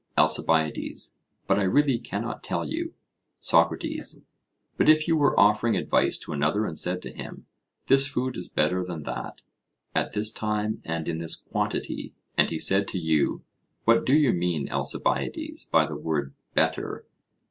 ALCIBIADES: 0.17 1.17
But 1.45 1.59
I 1.59 1.63
really 1.63 1.99
cannot 1.99 2.41
tell 2.41 2.67
you. 2.67 2.95
SOCRATES: 3.39 4.25
But 4.75 4.89
if 4.89 5.07
you 5.07 5.15
were 5.15 5.39
offering 5.39 5.77
advice 5.77 6.17
to 6.21 6.33
another 6.33 6.65
and 6.65 6.75
said 6.75 7.03
to 7.03 7.13
him 7.13 7.45
This 7.85 8.07
food 8.07 8.35
is 8.35 8.49
better 8.49 8.83
than 8.83 9.03
that, 9.03 9.43
at 9.93 10.13
this 10.13 10.33
time 10.33 10.81
and 10.85 11.07
in 11.07 11.19
this 11.19 11.35
quantity, 11.35 12.15
and 12.35 12.49
he 12.49 12.57
said 12.57 12.87
to 12.87 12.97
you 12.97 13.43
What 13.85 14.03
do 14.03 14.15
you 14.15 14.33
mean, 14.33 14.71
Alcibiades, 14.71 15.65
by 15.65 15.85
the 15.85 15.95
word 15.97 16.33
'better'? 16.55 17.05